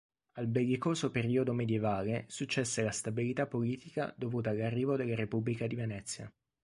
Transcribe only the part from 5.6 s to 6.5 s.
di Venezia.